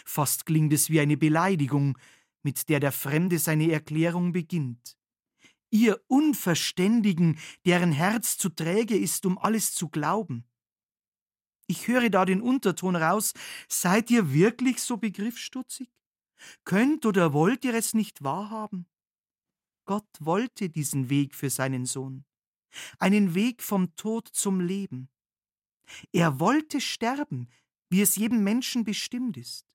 Fast 0.04 0.46
klingt 0.46 0.72
es 0.72 0.90
wie 0.90 1.00
eine 1.00 1.16
Beleidigung, 1.16 1.98
mit 2.42 2.68
der 2.68 2.80
der 2.80 2.92
Fremde 2.92 3.38
seine 3.38 3.70
Erklärung 3.70 4.32
beginnt. 4.32 4.96
Ihr 5.70 6.02
Unverständigen, 6.08 7.38
deren 7.64 7.92
Herz 7.92 8.36
zu 8.36 8.50
träge 8.50 8.96
ist, 8.96 9.24
um 9.24 9.38
alles 9.38 9.72
zu 9.72 9.88
glauben. 9.88 10.44
Ich 11.66 11.88
höre 11.88 12.10
da 12.10 12.24
den 12.24 12.42
Unterton 12.42 12.96
raus, 12.96 13.32
seid 13.68 14.10
ihr 14.10 14.32
wirklich 14.34 14.82
so 14.82 14.98
begriffsstutzig? 14.98 15.88
Könnt 16.64 17.06
oder 17.06 17.32
wollt 17.32 17.64
ihr 17.64 17.74
es 17.74 17.94
nicht 17.94 18.22
wahrhaben? 18.22 18.86
Gott 19.84 20.08
wollte 20.20 20.68
diesen 20.68 21.08
Weg 21.08 21.34
für 21.34 21.50
seinen 21.50 21.86
Sohn, 21.86 22.24
einen 22.98 23.34
Weg 23.34 23.62
vom 23.62 23.94
Tod 23.96 24.28
zum 24.28 24.60
Leben. 24.60 25.08
Er 26.12 26.38
wollte 26.38 26.80
sterben, 26.80 27.48
wie 27.88 28.02
es 28.02 28.16
jedem 28.16 28.44
Menschen 28.44 28.84
bestimmt 28.84 29.36
ist. 29.36 29.71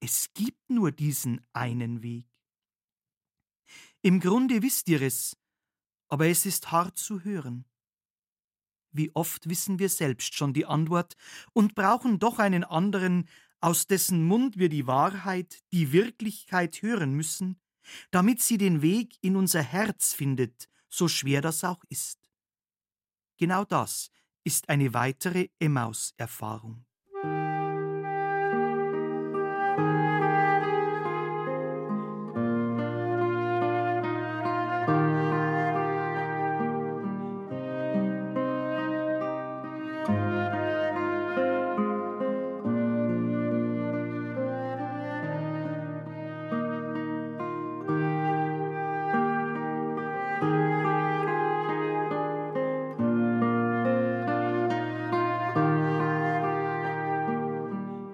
Es 0.00 0.32
gibt 0.32 0.70
nur 0.70 0.92
diesen 0.92 1.46
einen 1.52 2.02
Weg. 2.02 2.26
Im 4.02 4.18
Grunde 4.18 4.62
wisst 4.62 4.88
ihr 4.88 5.02
es, 5.02 5.36
aber 6.08 6.28
es 6.28 6.46
ist 6.46 6.72
hart 6.72 6.98
zu 6.98 7.22
hören. 7.22 7.66
Wie 8.92 9.14
oft 9.14 9.48
wissen 9.48 9.78
wir 9.78 9.90
selbst 9.90 10.34
schon 10.34 10.54
die 10.54 10.64
Antwort 10.64 11.14
und 11.52 11.74
brauchen 11.74 12.18
doch 12.18 12.38
einen 12.38 12.64
anderen, 12.64 13.28
aus 13.60 13.86
dessen 13.86 14.24
Mund 14.24 14.56
wir 14.56 14.70
die 14.70 14.86
Wahrheit, 14.86 15.62
die 15.70 15.92
Wirklichkeit 15.92 16.80
hören 16.80 17.12
müssen, 17.12 17.60
damit 18.10 18.40
sie 18.40 18.56
den 18.56 18.80
Weg 18.80 19.18
in 19.20 19.36
unser 19.36 19.62
Herz 19.62 20.14
findet, 20.14 20.68
so 20.88 21.08
schwer 21.08 21.42
das 21.42 21.62
auch 21.62 21.84
ist. 21.90 22.18
Genau 23.36 23.64
das 23.64 24.10
ist 24.44 24.70
eine 24.70 24.94
weitere 24.94 25.48
Emmaus-Erfahrung. 25.58 26.86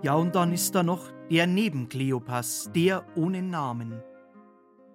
Ja, 0.07 0.15
und 0.15 0.37
dann 0.37 0.53
ist 0.53 0.73
da 0.77 0.85
noch 0.85 1.11
der 1.33 1.49
neben 1.49 1.89
Kleopas, 1.89 2.71
der 2.73 3.05
ohne 3.17 3.43
Namen, 3.43 4.01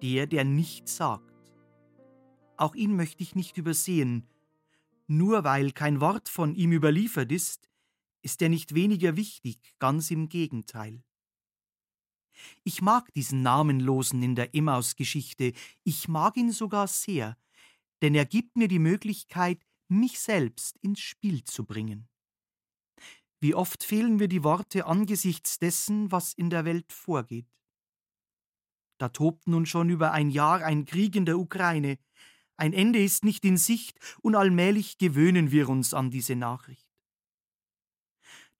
der, 0.00 0.26
der 0.26 0.42
nichts 0.42 0.96
sagt. 0.96 1.52
Auch 2.56 2.74
ihn 2.74 2.96
möchte 2.96 3.22
ich 3.22 3.34
nicht 3.34 3.58
übersehen. 3.58 4.26
Nur 5.08 5.44
weil 5.44 5.72
kein 5.72 6.00
Wort 6.00 6.30
von 6.30 6.54
ihm 6.54 6.72
überliefert 6.72 7.30
ist, 7.30 7.68
ist 8.22 8.40
er 8.40 8.48
nicht 8.48 8.74
weniger 8.74 9.14
wichtig, 9.14 9.74
ganz 9.78 10.10
im 10.10 10.30
Gegenteil. 10.30 11.04
Ich 12.64 12.80
mag 12.80 13.12
diesen 13.12 13.42
Namenlosen 13.42 14.22
in 14.22 14.34
der 14.34 14.54
Emmaus-Geschichte, 14.54 15.52
ich 15.84 16.08
mag 16.08 16.38
ihn 16.38 16.52
sogar 16.52 16.86
sehr, 16.86 17.36
denn 18.00 18.14
er 18.14 18.24
gibt 18.24 18.56
mir 18.56 18.66
die 18.66 18.78
Möglichkeit, 18.78 19.60
mich 19.88 20.18
selbst 20.18 20.78
ins 20.78 21.00
Spiel 21.00 21.44
zu 21.44 21.66
bringen. 21.66 22.08
Wie 23.42 23.56
oft 23.56 23.82
fehlen 23.82 24.18
mir 24.18 24.28
die 24.28 24.44
Worte 24.44 24.86
angesichts 24.86 25.58
dessen, 25.58 26.12
was 26.12 26.32
in 26.32 26.48
der 26.48 26.64
Welt 26.64 26.92
vorgeht. 26.92 27.48
Da 28.98 29.08
tobt 29.08 29.48
nun 29.48 29.66
schon 29.66 29.90
über 29.90 30.12
ein 30.12 30.30
Jahr 30.30 30.62
ein 30.62 30.84
Krieg 30.84 31.16
in 31.16 31.26
der 31.26 31.36
Ukraine. 31.36 31.98
Ein 32.56 32.72
Ende 32.72 33.02
ist 33.02 33.24
nicht 33.24 33.44
in 33.44 33.56
Sicht 33.56 33.98
und 34.20 34.36
allmählich 34.36 34.96
gewöhnen 34.96 35.50
wir 35.50 35.68
uns 35.68 35.92
an 35.92 36.12
diese 36.12 36.36
Nachricht. 36.36 36.88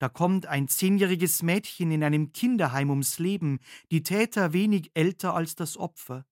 Da 0.01 0.09
kommt 0.09 0.47
ein 0.47 0.67
zehnjähriges 0.67 1.45
Mädchen 1.45 1.93
in 1.93 2.03
einem 2.03 2.33
Kinderheim 2.33 2.91
ums 2.91 3.21
Leben, 3.21 3.61
die 3.93 4.03
Täter 4.03 4.53
wenig 4.53 4.91
älter 4.95 5.33
als 5.33 5.55
das 5.55 5.77
Opfer. 5.77 6.27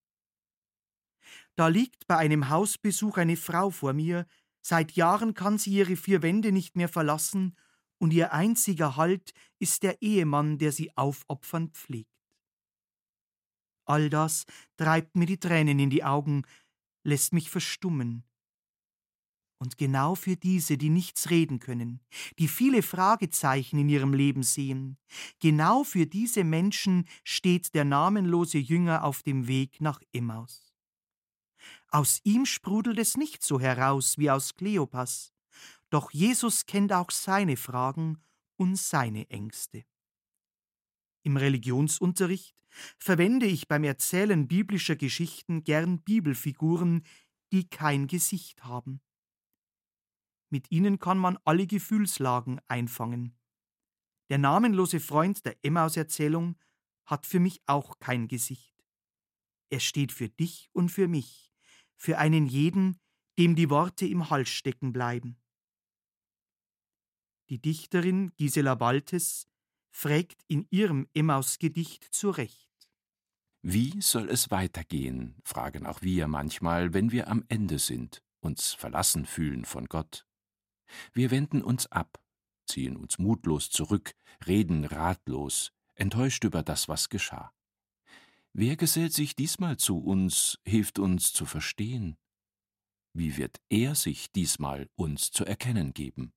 Da 1.54 1.69
liegt 1.69 2.09
bei 2.09 2.16
einem 2.16 2.49
Hausbesuch 2.49 3.16
eine 3.16 3.37
Frau 3.37 3.71
vor 3.71 3.92
mir, 3.92 4.26
seit 4.61 4.90
Jahren 4.92 5.35
kann 5.35 5.57
sie 5.57 5.71
ihre 5.71 5.95
vier 5.95 6.23
Wände 6.23 6.50
nicht 6.50 6.75
mehr 6.75 6.88
verlassen 6.88 7.54
und 8.00 8.12
ihr 8.12 8.33
einziger 8.33 8.97
Halt 8.97 9.35
ist 9.59 9.83
der 9.83 10.00
Ehemann, 10.02 10.59
der 10.59 10.73
sie 10.73 10.97
aufopfernd 10.97 11.76
pflegt. 11.76 12.09
All 13.85 14.09
das 14.09 14.47
treibt 14.76 15.16
mir 15.16 15.26
die 15.26 15.38
Tränen 15.38 15.78
in 15.78 15.90
die 15.90 16.02
Augen, 16.02 16.45
lässt 17.04 17.33
mich 17.33 17.50
verstummen. 17.50 18.25
Und 19.59 19.76
genau 19.76 20.14
für 20.14 20.37
diese, 20.37 20.78
die 20.78 20.88
nichts 20.88 21.28
reden 21.28 21.59
können, 21.59 22.00
die 22.38 22.49
viele 22.49 22.83
Fragezeichen 22.83 23.78
in 23.78 23.90
ihrem 23.90 24.14
Leben 24.14 24.42
sehen, 24.42 24.97
genau 25.38 25.85
für 25.85 26.07
diese 26.07 26.45
Menschen 26.45 27.07
steht 27.25 27.75
der 27.75 27.85
namenlose 27.85 28.57
Jünger 28.57 29.04
auf 29.04 29.23
dem 29.23 29.47
Weg 29.47 29.83
nach 29.83 30.00
Emmaus. 30.12 30.73
Aus 31.88 32.21
ihm 32.25 32.47
sprudelt 32.47 32.99
es 32.99 33.19
nicht 33.19 33.42
so 33.42 33.61
heraus 33.61 34.16
wie 34.16 34.30
aus 34.30 34.54
Kleopas, 34.54 35.35
doch 35.90 36.11
Jesus 36.12 36.66
kennt 36.66 36.92
auch 36.92 37.11
seine 37.11 37.56
Fragen 37.56 38.23
und 38.56 38.76
seine 38.76 39.28
Ängste. 39.28 39.85
Im 41.23 41.37
Religionsunterricht 41.37 42.56
verwende 42.99 43.47
ich 43.47 43.68
beim 43.68 43.85
Erzählen 43.85 44.47
biblischer 44.49 44.97
Geschichten 44.97 45.64
gern 45.64 46.02
Bibelfiguren, 46.02 47.04
die 47.52 47.68
kein 47.68 48.06
Gesicht 48.06 48.64
haben. 48.64 49.00
Mit 50.50 50.70
ihnen 50.70 50.99
kann 50.99 51.18
man 51.18 51.38
alle 51.44 51.66
Gefühlslagen 51.66 52.61
einfangen. 52.68 53.37
Der 54.30 54.38
namenlose 54.38 55.00
Freund 55.00 55.44
der 55.44 55.56
Emmaus-Erzählung 55.64 56.56
hat 57.04 57.26
für 57.26 57.40
mich 57.40 57.61
auch 57.66 57.99
kein 57.99 58.28
Gesicht. 58.28 58.75
Er 59.70 59.80
steht 59.80 60.12
für 60.12 60.28
dich 60.28 60.70
und 60.73 60.88
für 60.90 61.09
mich, 61.09 61.52
für 61.97 62.18
einen 62.18 62.47
jeden, 62.47 63.00
dem 63.38 63.56
die 63.56 63.70
Worte 63.70 64.06
im 64.06 64.30
Hals 64.30 64.49
stecken 64.49 64.92
bleiben. 64.92 65.39
Die 67.50 67.59
Dichterin 67.59 68.30
Gisela 68.37 68.76
Baltes 68.76 69.49
fragt 69.90 70.45
in 70.47 70.69
ihrem 70.71 71.09
Emmaus-Gedicht 71.14 72.04
zurecht. 72.04 72.71
Wie 73.61 74.00
soll 74.00 74.30
es 74.30 74.52
weitergehen, 74.52 75.35
fragen 75.45 75.85
auch 75.85 76.00
wir 76.00 76.28
manchmal, 76.28 76.95
wenn 76.95 77.11
wir 77.11 77.26
am 77.26 77.45
Ende 77.49 77.80
sind, 77.80 78.23
uns 78.38 78.73
verlassen 78.73 79.26
fühlen 79.26 79.64
von 79.64 79.87
Gott. 79.87 80.28
Wir 81.12 81.33
wenden 81.33 81.61
uns 81.61 81.88
ab, 81.88 82.23
ziehen 82.66 82.97
uns 82.97 83.19
mutlos 83.19 83.69
zurück, 83.69 84.14
reden 84.47 84.85
ratlos, 84.85 85.73
enttäuscht 85.97 86.45
über 86.45 86.62
das, 86.62 86.88
was 86.88 87.09
geschah. 87.09 87.52
Wer 88.52 88.76
gesellt 88.76 89.12
sich 89.12 89.35
diesmal 89.35 89.76
zu 89.76 89.99
uns, 89.99 90.61
hilft 90.64 91.00
uns 91.00 91.33
zu 91.33 91.47
verstehen? 91.47 92.16
Wie 93.12 93.37
wird 93.37 93.61
er 93.71 93.97
sich 93.97 94.30
diesmal 94.30 94.88
uns 94.95 95.33
zu 95.33 95.45
erkennen 95.45 95.95
geben? 95.95 96.33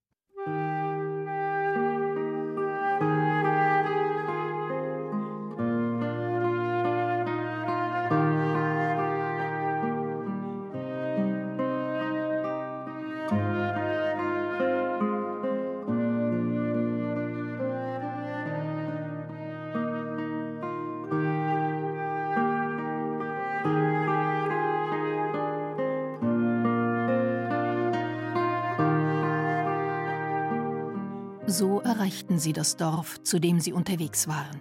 So 31.53 31.81
erreichten 31.81 32.39
sie 32.39 32.51
das 32.51 32.77
Dorf, 32.77 33.21
zu 33.21 33.37
dem 33.37 33.59
sie 33.59 33.73
unterwegs 33.73 34.27
waren. 34.27 34.59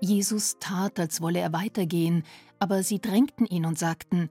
Jesus 0.00 0.56
tat, 0.58 0.98
als 0.98 1.20
wolle 1.20 1.40
er 1.40 1.52
weitergehen, 1.52 2.22
aber 2.58 2.82
sie 2.82 2.98
drängten 2.98 3.44
ihn 3.44 3.66
und 3.66 3.78
sagten, 3.78 4.30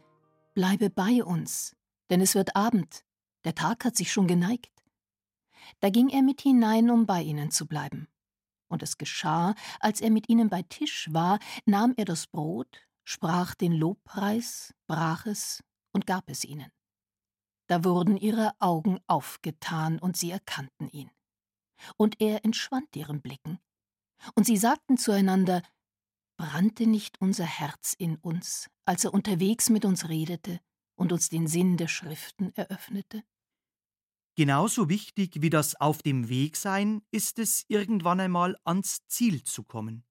Bleibe 0.56 0.90
bei 0.90 1.24
uns, 1.24 1.76
denn 2.10 2.20
es 2.20 2.34
wird 2.34 2.56
Abend, 2.56 3.06
der 3.46 3.54
Tag 3.54 3.86
hat 3.86 3.96
sich 3.96 4.12
schon 4.12 4.26
geneigt. 4.26 4.72
Da 5.80 5.92
ging 5.92 6.10
er 6.10 6.24
mit 6.24 6.42
hinein, 6.42 6.90
um 6.90 7.06
bei 7.06 7.22
ihnen 7.22 7.52
zu 7.52 7.68
bleiben. 7.68 8.08
Und 8.70 8.82
es 8.82 8.98
geschah, 8.98 9.54
als 9.80 10.02
er 10.02 10.10
mit 10.10 10.30
ihnen 10.30 10.50
bei 10.50 10.64
Tisch 10.64 11.10
war, 11.12 11.38
nahm 11.68 11.94
er 11.96 12.06
das 12.06 12.26
Brot, 12.26 12.88
sprach 13.04 13.54
den 13.54 13.74
Lobpreis, 13.74 14.74
brach 14.88 15.28
es 15.28 15.64
und 15.92 16.08
gab 16.08 16.28
es 16.28 16.44
ihnen. 16.44 16.72
Da 17.68 17.84
wurden 17.84 18.18
ihre 18.18 18.54
Augen 18.58 18.98
aufgetan 19.06 20.00
und 20.00 20.18
sie 20.18 20.32
erkannten 20.32 20.90
ihn 20.90 21.12
und 21.98 22.20
er 22.20 22.44
entschwand 22.46 22.96
ihren 22.96 23.22
Blicken. 23.22 23.60
Und 24.36 24.46
sie 24.46 24.58
sagten 24.58 24.98
zueinander, 24.98 25.62
brannte 26.38 26.88
nicht 26.88 27.20
unser 27.20 27.46
Herz 27.46 27.94
in 27.98 28.16
uns, 28.18 28.70
als 28.86 29.04
er 29.06 29.14
unterwegs 29.14 29.70
mit 29.70 29.86
uns 29.86 30.10
redete 30.10 30.60
und 30.96 31.12
uns 31.12 31.30
den 31.30 31.48
Sinn 31.48 31.78
der 31.78 31.88
Schriften 31.88 32.54
eröffnete? 32.56 33.24
Genauso 34.36 34.88
wichtig 34.88 35.42
wie 35.42 35.50
das 35.50 35.76
Auf 35.76 36.04
dem 36.04 36.30
Weg 36.30 36.58
sein 36.58 37.02
ist 37.10 37.40
es, 37.40 37.66
irgendwann 37.68 38.20
einmal 38.20 38.56
ans 38.66 39.00
Ziel 39.08 39.44
zu 39.44 39.64
kommen. 39.64 40.06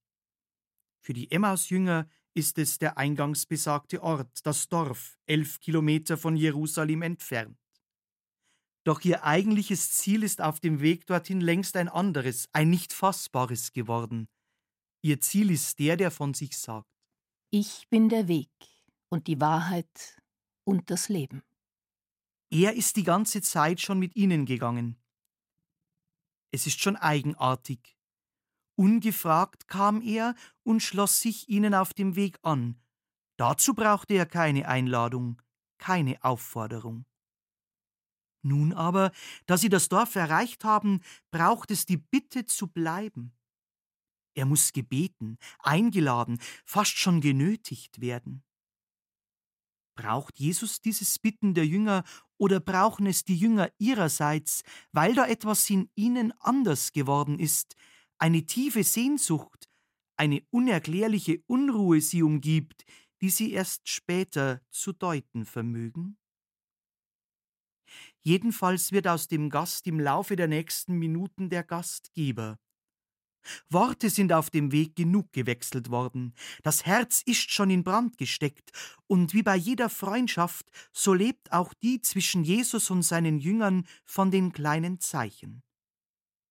Für 1.00 1.12
die 1.12 1.30
Emmaus-Jünger 1.30 2.08
ist 2.34 2.58
es 2.58 2.78
der 2.78 2.98
eingangs 2.98 3.46
besagte 3.46 4.02
Ort, 4.02 4.44
das 4.44 4.68
Dorf, 4.68 5.16
elf 5.26 5.60
Kilometer 5.60 6.18
von 6.18 6.36
Jerusalem 6.36 7.02
entfernt. 7.02 7.56
Doch 8.86 9.00
ihr 9.00 9.24
eigentliches 9.24 9.90
Ziel 9.90 10.22
ist 10.22 10.40
auf 10.40 10.60
dem 10.60 10.80
Weg 10.80 11.08
dorthin 11.08 11.40
längst 11.40 11.76
ein 11.76 11.88
anderes, 11.88 12.48
ein 12.52 12.70
nicht 12.70 12.92
fassbares 12.92 13.72
geworden. 13.72 14.28
Ihr 15.02 15.20
Ziel 15.20 15.50
ist 15.50 15.80
der, 15.80 15.96
der 15.96 16.12
von 16.12 16.34
sich 16.34 16.56
sagt. 16.56 16.86
Ich 17.50 17.88
bin 17.90 18.08
der 18.08 18.28
Weg 18.28 18.52
und 19.08 19.26
die 19.26 19.40
Wahrheit 19.40 20.22
und 20.62 20.88
das 20.88 21.08
Leben. 21.08 21.42
Er 22.48 22.74
ist 22.74 22.94
die 22.94 23.02
ganze 23.02 23.42
Zeit 23.42 23.80
schon 23.80 23.98
mit 23.98 24.14
ihnen 24.14 24.46
gegangen. 24.46 24.96
Es 26.52 26.68
ist 26.68 26.80
schon 26.80 26.94
eigenartig. 26.94 27.98
Ungefragt 28.76 29.66
kam 29.66 30.00
er 30.00 30.36
und 30.62 30.80
schloss 30.80 31.18
sich 31.18 31.48
ihnen 31.48 31.74
auf 31.74 31.92
dem 31.92 32.14
Weg 32.14 32.38
an. 32.42 32.80
Dazu 33.36 33.74
brauchte 33.74 34.14
er 34.14 34.26
keine 34.26 34.68
Einladung, 34.68 35.42
keine 35.78 36.22
Aufforderung. 36.22 37.04
Nun 38.46 38.72
aber, 38.72 39.10
da 39.46 39.58
sie 39.58 39.68
das 39.68 39.88
Dorf 39.88 40.14
erreicht 40.14 40.62
haben, 40.62 41.00
braucht 41.32 41.72
es 41.72 41.84
die 41.84 41.96
Bitte 41.96 42.46
zu 42.46 42.68
bleiben. 42.68 43.32
Er 44.36 44.46
muss 44.46 44.72
gebeten, 44.72 45.36
eingeladen, 45.58 46.38
fast 46.64 46.96
schon 46.96 47.20
genötigt 47.20 48.00
werden. 48.00 48.44
Braucht 49.96 50.38
Jesus 50.38 50.80
dieses 50.80 51.18
Bitten 51.18 51.54
der 51.54 51.66
Jünger 51.66 52.04
oder 52.38 52.60
brauchen 52.60 53.06
es 53.06 53.24
die 53.24 53.36
Jünger 53.36 53.72
ihrerseits, 53.78 54.62
weil 54.92 55.14
da 55.14 55.26
etwas 55.26 55.68
in 55.68 55.90
ihnen 55.96 56.32
anders 56.38 56.92
geworden 56.92 57.40
ist, 57.40 57.74
eine 58.18 58.46
tiefe 58.46 58.84
Sehnsucht, 58.84 59.68
eine 60.16 60.46
unerklärliche 60.50 61.42
Unruhe 61.46 62.00
sie 62.00 62.22
umgibt, 62.22 62.84
die 63.22 63.30
sie 63.30 63.52
erst 63.52 63.88
später 63.88 64.60
zu 64.70 64.92
deuten 64.92 65.46
vermögen? 65.46 66.18
Jedenfalls 68.26 68.90
wird 68.90 69.06
aus 69.06 69.28
dem 69.28 69.50
Gast 69.50 69.86
im 69.86 70.00
Laufe 70.00 70.34
der 70.34 70.48
nächsten 70.48 70.94
Minuten 70.94 71.48
der 71.48 71.62
Gastgeber. 71.62 72.58
Worte 73.70 74.10
sind 74.10 74.32
auf 74.32 74.50
dem 74.50 74.72
Weg 74.72 74.96
genug 74.96 75.32
gewechselt 75.32 75.90
worden, 75.90 76.34
das 76.64 76.84
Herz 76.84 77.22
ist 77.24 77.52
schon 77.52 77.70
in 77.70 77.84
Brand 77.84 78.18
gesteckt, 78.18 78.72
und 79.06 79.32
wie 79.32 79.44
bei 79.44 79.54
jeder 79.54 79.88
Freundschaft, 79.88 80.72
so 80.92 81.14
lebt 81.14 81.52
auch 81.52 81.72
die 81.72 82.00
zwischen 82.00 82.42
Jesus 82.42 82.90
und 82.90 83.02
seinen 83.02 83.38
Jüngern 83.38 83.86
von 84.04 84.32
den 84.32 84.50
kleinen 84.52 84.98
Zeichen. 84.98 85.62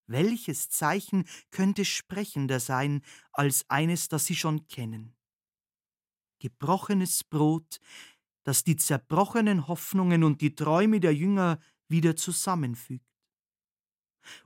Welches 0.06 0.70
Zeichen 0.70 1.26
könnte 1.50 1.84
sprechender 1.84 2.58
sein 2.58 3.02
als 3.32 3.68
eines, 3.68 4.08
das 4.08 4.24
sie 4.24 4.36
schon 4.36 4.66
kennen? 4.66 5.14
Gebrochenes 6.38 7.22
Brot, 7.24 7.80
das 8.46 8.62
die 8.62 8.76
zerbrochenen 8.76 9.66
Hoffnungen 9.66 10.22
und 10.22 10.40
die 10.40 10.54
Träume 10.54 11.00
der 11.00 11.12
Jünger 11.12 11.58
wieder 11.88 12.14
zusammenfügt. 12.14 13.04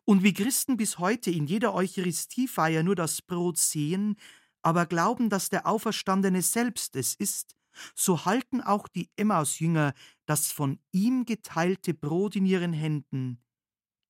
Und 0.07 0.23
wie 0.23 0.33
Christen 0.33 0.79
bis 0.79 0.99
heute 0.99 1.31
in 1.31 1.47
jeder 1.47 1.75
Eucharistiefeier 1.75 2.83
nur 2.83 2.95
das 2.95 3.21
Brot 3.21 3.59
sehen, 3.59 4.17
aber 4.63 4.87
glauben, 4.87 5.29
dass 5.29 5.51
der 5.51 5.67
Auferstandene 5.67 6.41
selbst 6.41 6.97
es 6.97 7.15
ist, 7.15 7.57
so 7.95 8.25
halten 8.25 8.63
auch 8.63 8.89
die 8.89 9.11
Emmaus-Jünger 9.17 9.93
das 10.25 10.51
von 10.51 10.79
ihm 10.93 11.27
geteilte 11.27 11.93
Brot 11.93 12.37
in 12.37 12.47
ihren 12.47 12.73
Händen, 12.73 13.43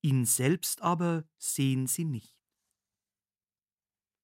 ihn 0.01 0.25
selbst 0.25 0.81
aber 0.81 1.25
sehen 1.37 1.87
sie 1.87 2.05
nicht. 2.05 2.37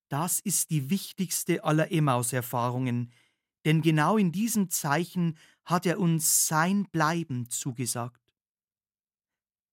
Das 0.10 0.40
ist 0.40 0.70
die 0.70 0.90
wichtigste 0.90 1.66
aller 1.66 1.92
Emmaus-Erfahrungen, 1.92 3.12
denn 3.66 3.82
genau 3.82 4.18
in 4.18 4.32
diesem 4.32 4.70
Zeichen 4.70 5.38
hat 5.68 5.86
er 5.86 6.00
uns 6.00 6.48
sein 6.48 6.86
Bleiben 6.90 7.50
zugesagt. 7.50 8.34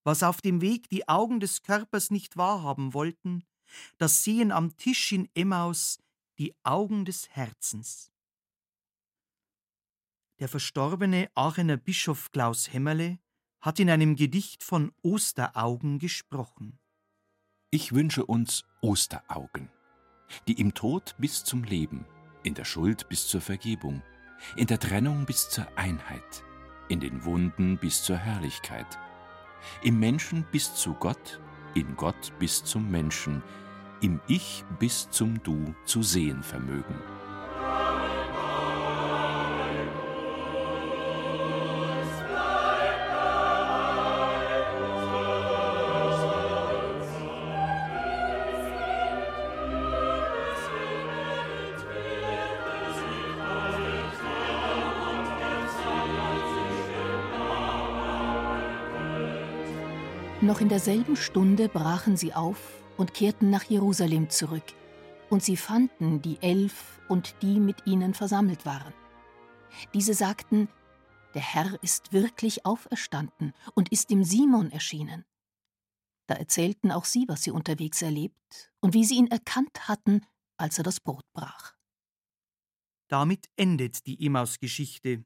Was 0.02 0.22
auf 0.22 0.42
dem 0.42 0.60
Weg 0.60 0.88
die 0.90 1.08
Augen 1.08 1.40
des 1.40 1.62
Körpers 1.62 2.10
nicht 2.10 2.36
wahrhaben 2.36 2.92
wollten, 2.92 3.44
das 3.96 4.24
sehen 4.24 4.52
am 4.52 4.76
Tisch 4.76 5.12
in 5.12 5.28
Emmaus 5.34 5.98
die 6.38 6.52
Augen 6.64 7.04
des 7.04 7.30
Herzens. 7.30 8.10
Der 10.40 10.48
verstorbene 10.48 11.30
Aachener 11.34 11.76
Bischof 11.76 12.32
Klaus 12.32 12.72
Hämmerle 12.72 13.18
hat 13.60 13.78
in 13.78 13.88
einem 13.88 14.16
Gedicht 14.16 14.64
von 14.64 14.92
Osteraugen 15.02 16.00
gesprochen. 16.00 16.80
Ich 17.70 17.92
wünsche 17.92 18.26
uns 18.26 18.64
Osteraugen, 18.82 19.70
die 20.48 20.60
im 20.60 20.74
Tod 20.74 21.14
bis 21.18 21.44
zum 21.44 21.62
Leben, 21.62 22.04
in 22.42 22.54
der 22.54 22.64
Schuld 22.64 23.08
bis 23.08 23.28
zur 23.28 23.40
Vergebung, 23.40 24.02
in 24.56 24.66
der 24.66 24.78
Trennung 24.78 25.26
bis 25.26 25.48
zur 25.48 25.66
Einheit, 25.76 26.44
in 26.88 27.00
den 27.00 27.24
Wunden 27.24 27.78
bis 27.78 28.02
zur 28.02 28.16
Herrlichkeit, 28.16 28.98
im 29.82 29.98
Menschen 29.98 30.44
bis 30.50 30.74
zu 30.74 30.94
Gott, 30.94 31.40
in 31.74 31.96
Gott 31.96 32.32
bis 32.38 32.64
zum 32.64 32.90
Menschen, 32.90 33.42
im 34.00 34.20
Ich 34.26 34.64
bis 34.78 35.08
zum 35.10 35.42
Du 35.42 35.74
zu 35.84 36.02
sehen 36.02 36.42
vermögen. 36.42 37.13
Noch 60.44 60.60
in 60.60 60.68
derselben 60.68 61.16
Stunde 61.16 61.70
brachen 61.70 62.18
sie 62.18 62.34
auf 62.34 62.58
und 62.98 63.14
kehrten 63.14 63.48
nach 63.48 63.64
Jerusalem 63.64 64.28
zurück, 64.28 64.74
und 65.30 65.42
sie 65.42 65.56
fanden 65.56 66.20
die 66.20 66.36
Elf 66.42 67.00
und 67.08 67.34
die 67.40 67.58
mit 67.58 67.86
ihnen 67.86 68.12
versammelt 68.12 68.66
waren. 68.66 68.92
Diese 69.94 70.12
sagten, 70.12 70.68
der 71.32 71.40
Herr 71.40 71.82
ist 71.82 72.12
wirklich 72.12 72.66
auferstanden 72.66 73.54
und 73.74 73.90
ist 73.90 74.10
dem 74.10 74.22
Simon 74.22 74.70
erschienen. 74.70 75.24
Da 76.26 76.34
erzählten 76.34 76.92
auch 76.92 77.06
sie, 77.06 77.24
was 77.26 77.42
sie 77.42 77.50
unterwegs 77.50 78.02
erlebt 78.02 78.70
und 78.80 78.92
wie 78.92 79.06
sie 79.06 79.16
ihn 79.16 79.28
erkannt 79.28 79.88
hatten, 79.88 80.26
als 80.58 80.76
er 80.76 80.84
das 80.84 81.00
Brot 81.00 81.24
brach. 81.32 81.74
Damit 83.08 83.48
endet 83.56 84.06
die 84.06 84.26
Emmaus-Geschichte. 84.26 85.24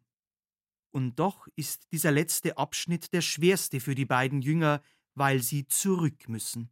Und 0.92 1.16
doch 1.16 1.48
ist 1.57 1.90
dieser 1.90 2.12
letzte 2.12 2.57
Abschnitt 2.57 3.12
der 3.12 3.20
schwerste 3.20 3.81
für 3.81 3.96
die 3.96 4.07
beiden 4.07 4.42
Jünger, 4.42 4.81
weil 5.18 5.42
sie 5.42 5.66
zurück 5.66 6.28
müssen. 6.28 6.70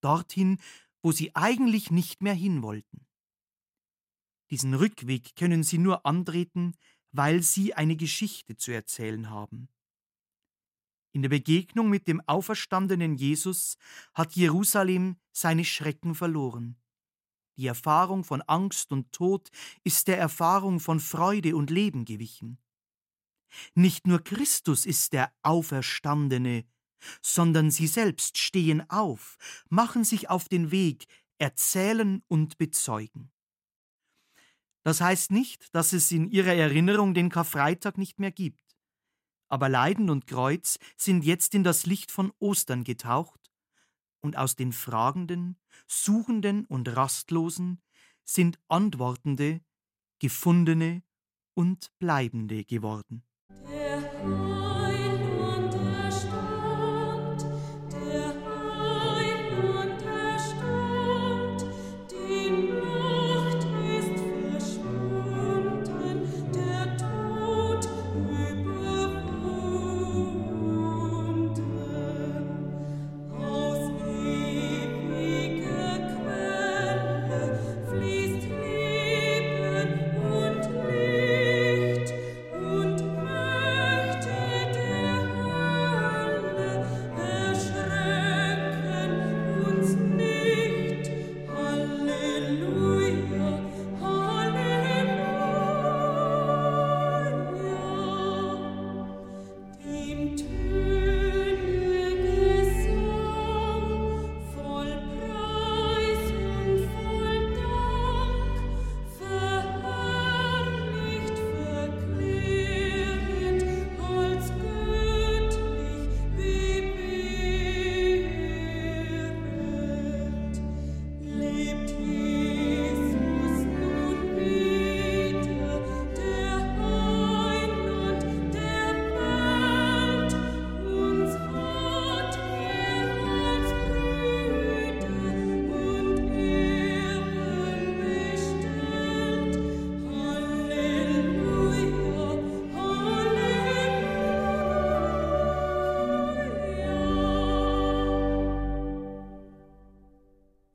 Dorthin, 0.00 0.58
wo 1.02 1.12
sie 1.12 1.34
eigentlich 1.34 1.90
nicht 1.90 2.22
mehr 2.22 2.34
hin 2.34 2.62
wollten. 2.62 3.06
Diesen 4.50 4.74
Rückweg 4.74 5.36
können 5.36 5.62
sie 5.62 5.78
nur 5.78 6.06
antreten, 6.06 6.74
weil 7.12 7.42
sie 7.42 7.74
eine 7.74 7.96
Geschichte 7.96 8.56
zu 8.56 8.72
erzählen 8.72 9.30
haben. 9.30 9.68
In 11.12 11.22
der 11.22 11.28
Begegnung 11.28 11.88
mit 11.88 12.08
dem 12.08 12.20
auferstandenen 12.26 13.14
Jesus 13.14 13.76
hat 14.14 14.34
Jerusalem 14.34 15.16
seine 15.32 15.64
Schrecken 15.64 16.14
verloren. 16.14 16.76
Die 17.56 17.68
Erfahrung 17.68 18.24
von 18.24 18.42
Angst 18.42 18.90
und 18.90 19.12
Tod 19.12 19.50
ist 19.84 20.08
der 20.08 20.18
Erfahrung 20.18 20.80
von 20.80 20.98
Freude 20.98 21.54
und 21.54 21.70
Leben 21.70 22.04
gewichen. 22.04 22.58
Nicht 23.74 24.08
nur 24.08 24.24
Christus 24.24 24.86
ist 24.86 25.12
der 25.12 25.32
Auferstandene, 25.42 26.64
sondern 27.22 27.70
sie 27.70 27.86
selbst 27.86 28.38
stehen 28.38 28.88
auf, 28.90 29.36
machen 29.68 30.04
sich 30.04 30.30
auf 30.30 30.48
den 30.48 30.70
Weg, 30.70 31.06
erzählen 31.38 32.22
und 32.28 32.58
bezeugen. 32.58 33.30
Das 34.82 35.00
heißt 35.00 35.30
nicht, 35.30 35.74
dass 35.74 35.92
es 35.92 36.12
in 36.12 36.28
ihrer 36.28 36.54
Erinnerung 36.54 37.14
den 37.14 37.30
Karfreitag 37.30 37.96
nicht 37.98 38.18
mehr 38.18 38.32
gibt. 38.32 38.60
Aber 39.48 39.68
Leiden 39.68 40.10
und 40.10 40.26
Kreuz 40.26 40.78
sind 40.96 41.24
jetzt 41.24 41.54
in 41.54 41.64
das 41.64 41.86
Licht 41.86 42.10
von 42.10 42.32
Ostern 42.38 42.84
getaucht, 42.84 43.44
und 44.24 44.38
aus 44.38 44.56
den 44.56 44.72
Fragenden, 44.72 45.58
Suchenden 45.86 46.64
und 46.64 46.88
Rastlosen 46.96 47.82
sind 48.24 48.58
Antwortende, 48.68 49.60
Gefundene 50.18 51.02
und 51.52 51.92
Bleibende 51.98 52.64
geworden. 52.64 53.22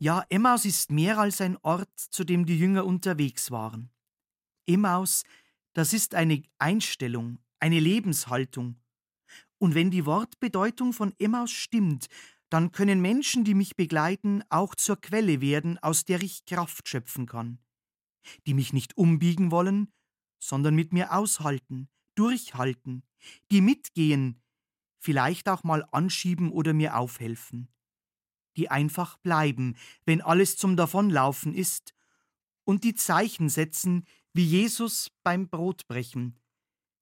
Ja, 0.02 0.26
Emmaus 0.30 0.64
ist 0.64 0.92
mehr 0.92 1.18
als 1.18 1.42
ein 1.42 1.58
Ort, 1.58 2.00
zu 2.00 2.24
dem 2.24 2.46
die 2.46 2.58
Jünger 2.58 2.86
unterwegs 2.86 3.52
waren. 3.52 3.90
Emmaus, 4.66 5.24
das 5.74 5.92
ist 5.92 6.16
eine 6.16 6.42
Einstellung, 6.58 7.40
eine 7.60 7.82
Lebenshaltung. 7.82 8.80
Und 9.58 9.76
wenn 9.76 9.92
die 9.92 10.06
Wortbedeutung 10.06 10.94
von 10.94 11.14
Emmaus 11.20 11.52
stimmt, 11.52 12.08
dann 12.50 12.72
können 12.72 13.02
Menschen, 13.02 13.44
die 13.44 13.54
mich 13.54 13.76
begleiten, 13.76 14.42
auch 14.48 14.74
zur 14.74 14.96
Quelle 15.02 15.42
werden, 15.42 15.78
aus 15.80 16.06
der 16.06 16.24
ich 16.24 16.46
Kraft 16.46 16.88
schöpfen 16.88 17.26
kann. 17.26 17.60
Die 18.48 18.54
mich 18.54 18.72
nicht 18.72 18.96
umbiegen 18.96 19.52
wollen, 19.52 19.92
sondern 20.42 20.76
mit 20.76 20.94
mir 20.94 21.14
aushalten, 21.14 21.90
durchhalten, 22.16 23.04
die 23.52 23.60
mitgehen, 23.60 24.42
vielleicht 24.98 25.50
auch 25.50 25.64
mal 25.64 25.86
anschieben 25.92 26.52
oder 26.52 26.74
mir 26.74 26.96
aufhelfen 26.96 27.68
die 28.58 28.70
einfach 28.70 29.18
bleiben, 29.18 29.76
wenn 30.06 30.22
alles 30.22 30.58
zum 30.58 30.76
Davonlaufen 30.76 31.54
ist, 31.54 31.94
und 32.66 32.84
die 32.84 32.94
Zeichen 32.94 33.50
setzen, 33.50 34.06
wie 34.34 34.46
Jesus 34.46 35.10
beim 35.24 35.50
Brotbrechen, 35.50 36.40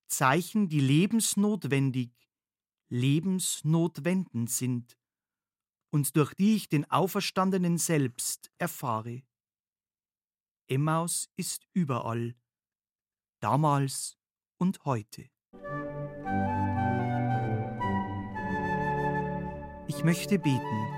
Zeichen, 0.07 0.69
die 0.69 0.79
lebensnotwendig, 0.79 2.11
lebensnotwendend 2.87 4.49
sind 4.49 4.97
und 5.89 6.15
durch 6.15 6.33
die 6.35 6.55
ich 6.55 6.69
den 6.69 6.89
Auferstandenen 6.89 7.77
selbst 7.77 8.49
erfahre. 8.57 9.23
Emmaus 10.67 11.29
ist 11.35 11.67
überall, 11.73 12.35
damals 13.41 14.17
und 14.57 14.85
heute. 14.85 15.29
Ich 19.89 20.03
möchte 20.03 20.39
beten. 20.39 20.96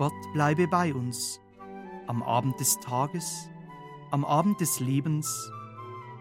Gott 0.00 0.32
bleibe 0.32 0.66
bei 0.66 0.94
uns, 0.94 1.42
am 2.06 2.22
Abend 2.22 2.58
des 2.58 2.78
Tages, 2.78 3.50
am 4.10 4.24
Abend 4.24 4.58
des 4.58 4.80
Lebens, 4.80 5.52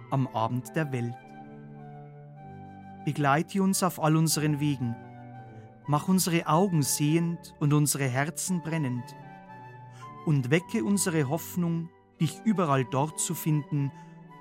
am 0.10 0.28
Abend 0.28 0.76
der 0.76 0.92
Welt. 0.92 1.15
begleite 3.06 3.63
uns 3.63 3.82
auf 3.82 4.04
all 4.04 4.18
unseren 4.18 4.60
Wegen. 4.60 4.98
Mach 5.88 6.10
unsere 6.10 6.46
Augen 6.48 6.82
sehend 6.84 7.56
und 7.62 7.72
unsere 7.72 8.04
Herzen 8.04 8.62
brennend. 8.62 9.15
Und 10.26 10.52
wecke 10.52 10.84
unsere 10.84 11.30
Hoffnung, 11.30 11.89
dich 12.20 12.42
überall 12.44 12.84
dort 12.84 13.18
zu 13.18 13.34
finden, 13.34 13.94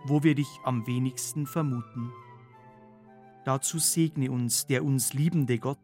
wo 0.05 0.25
wir 0.25 0.35
dich 0.35 0.51
am 0.65 0.85
wenigsten 0.89 1.47
vermuten. 1.47 2.11
Dazu 3.45 3.79
segne 3.79 4.33
uns 4.33 4.67
der 4.67 4.83
uns 4.83 5.15
liebende 5.15 5.61
Gott, 5.61 5.79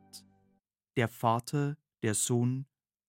der 0.96 1.06
Vater, 1.06 1.76
der 2.02 2.14
Sohn 2.14 2.66